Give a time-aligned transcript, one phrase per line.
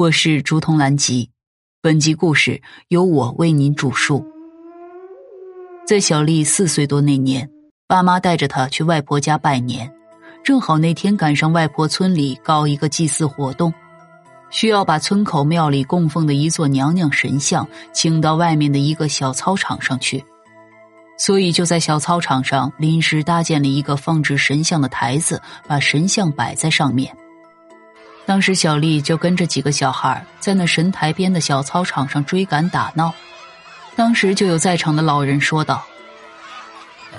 [0.00, 1.28] 我是竹筒兰吉，
[1.82, 4.24] 本集故事由我为您主述。
[5.86, 7.46] 在小丽四岁多那年，
[7.86, 9.92] 爸妈带着她去外婆家拜年，
[10.42, 13.70] 正好那天赶上外婆村里搞一个祭祀活动，
[14.48, 20.24] 需要把村口庙里供奉的一座娘娘神像请到外面的一个小操场上去，
[21.18, 25.38] 所以就在小操场上临时搭建了一个放置神像的台子，
[25.68, 27.14] 把神像摆在上面。
[28.30, 33.12] 当时小丽就跟着几个小孩在那神台边的小操场上追赶打闹，
[33.96, 35.84] 当时就有在场的老人说道：“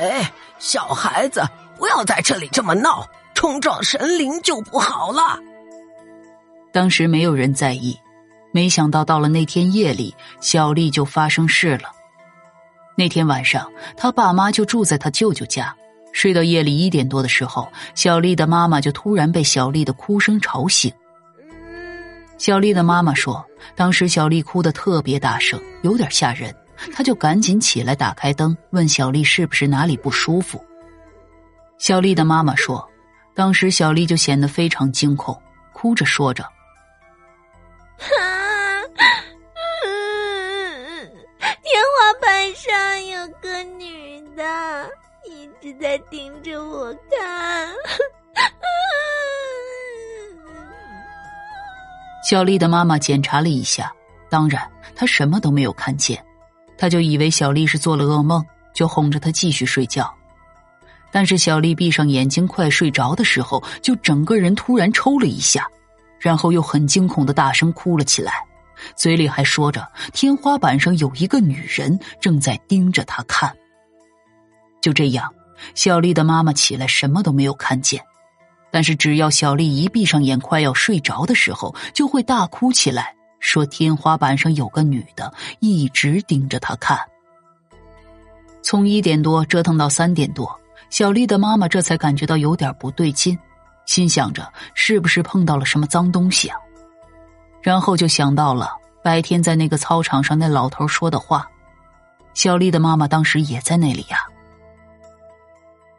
[0.00, 5.38] 哎，小孩子不要在这里这么闹，冲撞神灵就不好了。”
[6.74, 7.96] 当时没有人在意，
[8.50, 11.92] 没想到到了那天夜里，小丽就发生事了。
[12.96, 15.72] 那天晚上，他爸妈就住在他舅舅家。
[16.16, 20.90] 睡到夜里一点多的时候，小丽的妈妈就突然被小丽的哭声吵醒。
[22.38, 26.56] 小丽的妈妈说，当时小丽哭得特别大声，有点吓人，
[26.90, 30.58] 她就赶紧起来打开灯，问小丽是不是哪里不舒服。
[31.76, 32.82] 小丽的妈妈说，
[33.34, 35.38] 当时小丽就显得非常惊恐，
[35.74, 36.42] 哭着说着
[38.00, 38.08] ：“天
[41.92, 43.66] 花板上有个。”
[45.66, 47.68] 直在盯着我看。
[52.22, 53.92] 小丽的妈妈检查了一下，
[54.30, 54.62] 当然
[54.94, 56.24] 她什么都没有看见，
[56.78, 60.08] 她就以为小丽是做了噩梦，就哄着她继续睡觉。
[61.10, 65.66] 但是小丽闭上眼睛快睡着的时候，就整个人突然抽了一下，
[66.20, 68.34] 然后又很惊恐的大声哭了起来，
[68.94, 73.52] 嘴里还说着天花板上有一个女人正在盯着她看。
[74.80, 75.28] 就这样，
[75.74, 78.02] 小丽的妈妈起来什么都没有看见，
[78.70, 86.98] 但是只要小丽一闭上眼，快要睡着的时候，就会大哭起来，说天花板上有个女的一直盯着她看。
[88.62, 93.38] 从一点多折腾到三点多，小丽的妈妈这才感觉到有点不对劲，
[93.86, 96.58] 心想着是不是碰到了什么脏东西啊？
[97.62, 98.70] 然后就想到了
[99.02, 101.48] 白天在那个操场上那老头说的话，
[102.34, 104.18] 小丽的妈妈当时也在那里呀。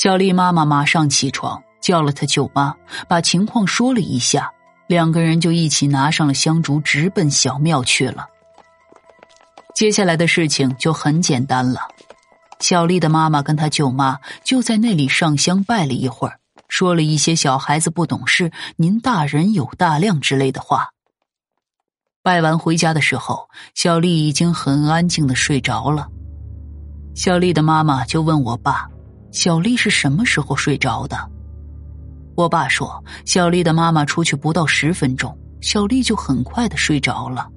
[0.00, 2.74] 小丽妈妈马上起床，叫了她舅妈，
[3.06, 4.50] 把情况说了一下，
[4.86, 8.26] 两个人就一起拿上了香烛，直奔小庙去了。
[9.74, 11.80] 接下来的事情就很简单了，
[12.60, 16.40] 小丽的妈妈跟她舅妈就在那里上香拜了一会儿，
[16.70, 20.88] 说了一些小孩子不懂事、您大人有大量之类的话。
[22.22, 26.08] 拜完回家的时候，小丽已经很安静的睡着了。
[27.14, 28.88] 小丽的妈妈就问我爸。
[29.32, 31.16] 小丽是什么时候睡着的？
[32.36, 37.48] 我爸说，小丽的妈妈出去不到十分钟，小丽就很快的睡着了，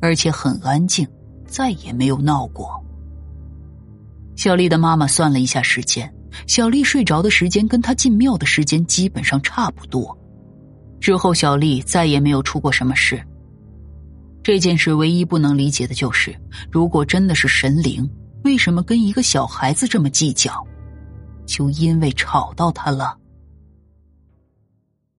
[0.00, 1.06] 而且很安静，
[1.46, 2.70] 再也没有闹过。
[4.36, 6.12] 小丽的妈妈算了一下时间，
[6.46, 10.16] 小丽睡着的时间跟她进庙的时间基本上差不多。
[11.00, 13.20] 之后，小丽再也没有出过什么事。
[14.42, 16.34] 这件事唯一不能理解的就是，
[16.70, 18.08] 如果真的是神灵，
[18.44, 20.52] 为什么跟一个小孩子这么计较？
[21.50, 23.19] 就因为吵到他了。